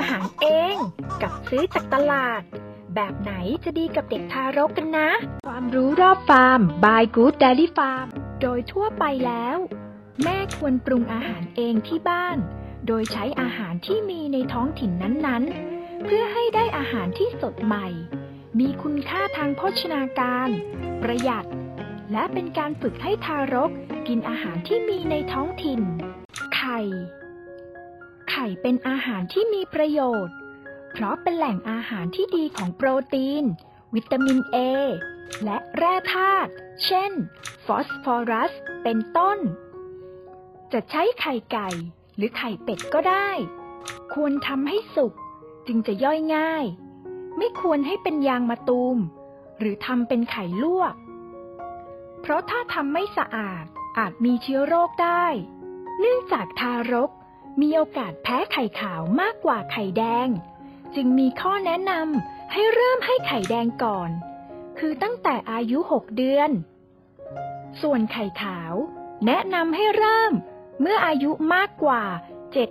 [0.00, 0.76] อาหารเอง
[1.22, 2.42] กับซื้อจากตลาด
[2.94, 3.32] แบบไหน
[3.64, 5.10] จะดีกับเด็กทารกกันนะ
[5.46, 8.06] ความรู้รอบฟาร์ม by Good Dairy Farm
[8.42, 9.58] โดยทั่วไปแล้ว
[10.22, 12.36] แม่ควรปรุงอาหารเองที่บ้าน
[12.86, 17.86] โดยใช้อาหารที่มีในท้องถิ่นนั้นๆ เพื่อให้ได้อาหารที่สดใหม่
[18.60, 20.48] มีคุณค่าทางโภชนาการ
[21.02, 21.46] ประหยัด
[22.12, 23.70] และเป็นการฝึกให้ทารก
[24.08, 25.80] กินอาหารที่มีในท้องถิ่น
[26.56, 26.80] ไข่
[27.19, 30.36] ไข่เป็นอาหารที่มีประโยชน์
[30.92, 33.44] เพราะเป็นแหล่งอาหารที่ดีของโปรตีน
[33.94, 34.56] วิตามินเอ
[35.44, 36.50] และแร่ธาตุ
[36.84, 37.12] เช่น
[37.64, 39.38] ฟอสฟอรัส เป็นต้น
[40.72, 41.68] จะใช้ไข่ไก่
[42.16, 43.30] หรือไข่เป็ดก็ได้
[44.14, 45.12] ควรทำให้สุก
[45.66, 46.64] จึงจะย่อยง่าย
[47.38, 48.98] ไม่ควรให้เป็นยางมะตูม
[49.58, 50.94] หรือทำเป็นไข่ลวก
[52.20, 53.64] เพราะถ้าทำไม่สะอาด
[53.98, 55.24] อาจมีเชื้อโรคได้
[55.98, 57.10] เนื่องจากทารก
[57.60, 60.28] มีโอกาสแพ้ไข่ขาวมากกว่าไข่แดง
[60.94, 64.10] จึงมีข้อแนะนำให้เริ่มให้ไข่แดงก่อน
[64.78, 66.50] คือตั้งแต่อายุ 6 เดือน
[67.82, 68.72] ส่วนไข่ขาว
[69.26, 70.32] แนะนำให้เริ่ม
[70.80, 72.02] เมื่ออายุมากกว่า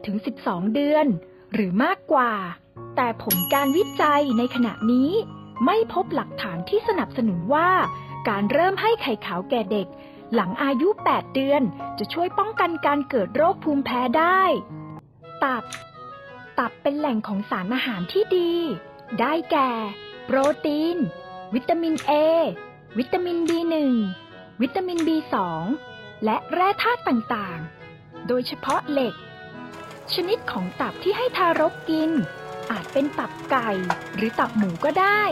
[0.00, 1.06] 7-12 เดือน
[1.52, 2.32] หรือมากกว่า
[2.96, 5.10] แต่ผลการวิจัยในขณะนี้
[5.66, 7.70] ไม่พบหลักฐานที่สนับสนุนว่า
[8.28, 9.86] การเริ่มให้ไข่ขาวแก่เด็ก
[10.34, 11.62] หลังอายุ 8 เดือน
[11.98, 14.42] จะช่วยป้องกันการเกิดโรคภูมิแพ้ได้
[15.44, 15.64] ตับ
[16.58, 18.52] ตับเป็นแหล่งของสารอาหารที่ดี
[19.20, 19.70] ได้แก่
[20.24, 20.96] โปรตีน
[21.54, 22.12] วิตามิน A
[22.98, 23.74] วิตามิน B1
[24.62, 25.36] วิตามิน B2
[26.24, 29.14] และแร่ธาตุต่างๆ โดยเฉพาะเหล็ก
[30.14, 32.10] ชนิดของตับที่ให้ทารกกิน
[32.70, 33.70] อาจเป็นตับไก่
[34.14, 35.22] หรือตับหมูก็ได้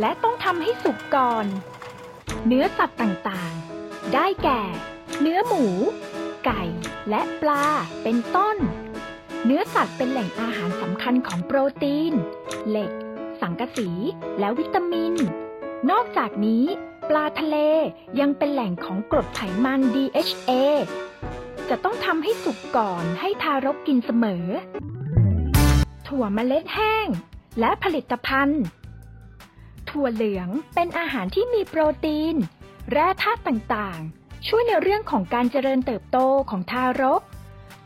[0.00, 1.46] และต้องทำให้สุกก่อน
[2.46, 3.73] เนื้อสัตว์ต่างๆ
[4.12, 4.62] ได้แก่
[5.20, 5.64] เนื้อหมู
[6.44, 6.62] ไก่
[7.10, 7.66] และปลา
[8.02, 8.56] เป็นต้น
[9.44, 12.12] เนื้อสัตว์เป็นแหล่งอาหารสำคัญของโปรตีน
[12.68, 12.90] เหล็ก
[13.40, 13.88] สังกะสี
[14.38, 15.14] และวิตามิน
[15.90, 16.64] นอกจากนี้
[17.08, 17.56] ปลาทะเล
[18.20, 20.50] ยังเป็นแหล่งของกรดไขมัน DHA
[21.68, 24.46] จะต้องทำให้สุกก่อนให้ทารกกินเสมอ
[26.06, 27.06] ถั่วเมล็ดแห้ง
[27.60, 28.62] และผลิตภัณฑ์
[29.90, 32.34] ถั่วเหลืองเป็นอาหารที่มีโปรตีน
[32.92, 36.18] แร่ธาตุต่างๆ ช่วยในเรื่องของการเจริญเติบโต
[36.50, 37.22] ของทารก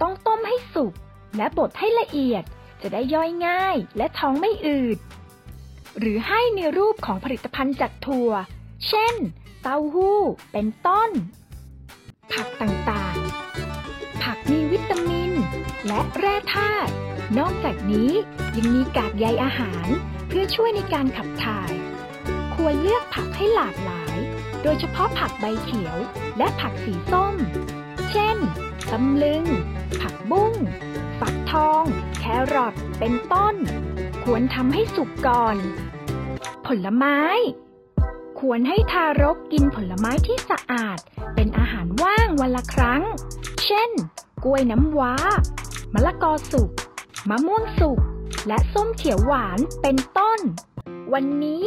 [0.00, 0.92] ต้องต้มให้สุก
[1.36, 2.44] และบดให้ละเอียด
[2.82, 4.98] จะได้ย่อยง่ายและท้องไม่อืด
[5.98, 8.30] หรือให้ในรูปของผลิตภัณฑ์จากถั่ว
[8.88, 9.14] เช่น
[9.62, 10.20] เต้าหู้
[10.52, 11.10] เป็นต้น
[12.32, 15.32] ผักต่างๆ ผักมีวิตามิน
[15.86, 16.92] และแร่ธาตุ
[17.38, 18.10] นอกจากนี้
[18.56, 19.88] ยังมีกากใยอาหาร
[20.28, 21.72] เพื่อช่วยในการขับถ่าย
[22.54, 24.16] ควรเลือกผักให้หลากหลาย
[24.62, 25.96] โดยเฉพาะผักใบเขียว
[26.38, 27.34] และผักสีส้ม
[28.10, 28.36] เช่น
[28.92, 29.44] ตำลึง
[30.00, 30.54] ผักบุ้ง
[31.20, 31.82] ฝักทอง
[32.18, 32.24] แค
[32.54, 33.54] รอท เป็นต้น
[34.24, 35.56] ควรทำให้สุกก่อน
[36.66, 37.20] ผลไม้
[38.40, 40.98] ควรให้ทารกกินผลไม้ที่สะอาด
[41.34, 43.02] เป็นอาหารว่างวันละครั้ง
[43.64, 43.90] เช่น
[44.44, 45.14] กล้วยน้ำว้า
[45.94, 46.70] มะละกอสุก
[47.28, 48.00] มะม่วงสุก
[48.48, 50.40] และส้มเขียวหวาน เป็นต้น
[51.12, 51.66] วันนี้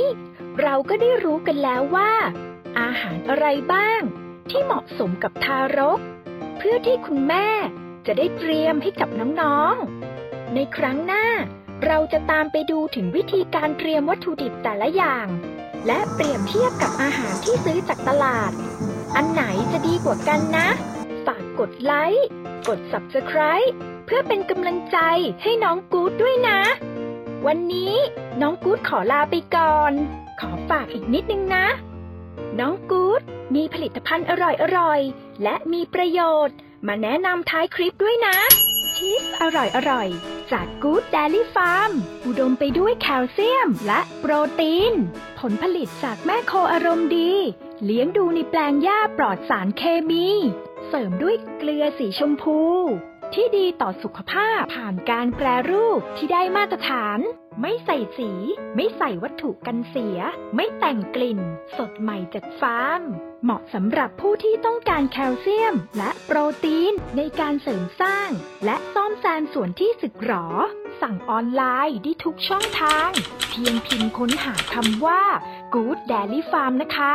[0.62, 2.12] เราก็ได้รู้กันแล้วว่า
[2.80, 4.02] อาหารอะไรบ้าง
[4.50, 6.00] ที่เหมาะสมกับทารก
[6.58, 7.48] เพื่อที่คุณแม่
[8.06, 9.10] จะได้เตรียมให้กับ
[9.42, 11.26] น้องๆ ในครั้งหน้า
[11.86, 15.28] เราจะตามไปดูถึงวิธีการเตรียมวัตถุดิบแต่ละอย่าง
[15.88, 18.52] และเปรียบเทียบกับอาหารที่ซื้อจากตลาด
[19.16, 20.68] อันไหนจะดีกว่ากันนะ
[21.26, 22.28] ฝากกดไลค์
[22.68, 23.70] กด Subscribe
[24.06, 24.98] เพื่อเป็นกำลังใจ
[25.44, 26.60] ให้น้องกู๊ดด้วยนะ
[27.48, 27.96] วันนี้
[28.42, 29.92] น้องกู๊ดขอลาไปก่อน
[30.40, 31.66] ขอฝากอีกนิดนึงนะ
[32.60, 33.22] น้องกู๊ด
[33.56, 34.34] มีผลิตภัณฑ์อ
[34.78, 36.56] ร่อยๆ และมีประโยชน์
[36.88, 38.38] มาแนะนำท้ายคลิปด้วยนะ
[38.96, 39.44] ชีสอ
[39.92, 41.92] ร่อยๆ จาก Good Dairy Farm
[42.26, 44.94] อุดมไปด้วยแคลเซียมและโปรตีน
[45.40, 47.32] ผลผลิตจากแม่โคอารมณ์ดี
[47.86, 50.28] เลี้ยงดูในแปลงหญ้าปลอดสารเคมี
[50.88, 52.60] เสริมด้วยเกลือสีชมพู
[53.34, 57.20] ที่ดีต่อสุขภาพผ่านการแปรรูปที่ได้มาตรฐาน
[57.62, 58.32] ไม่ใส่สี
[58.76, 60.20] ไม่ใส่วัตถุกันเสีย
[60.56, 61.40] ไม่แต่งกลิ่น
[61.78, 63.02] สดใหม่จากฟาร์ม
[63.44, 68.30] เหมาะสำหรับผู้ที่ต้องการแคลเซียม และโปรตีนในการเสริมสร้าง
[68.66, 70.48] และซ่อมแซมส่วนที่สึกหรอ
[71.02, 73.10] สั่งออนไลน์ได้ทุกช่องทาง
[73.50, 75.22] เพียงพิมพ์ค้นหาคำว่า
[75.74, 77.14] Good Dairy Farm นะคะ